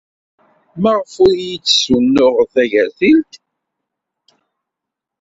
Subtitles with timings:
[0.81, 3.33] Maɣef ur iyi-d-tessunuɣeḍ tagertilt?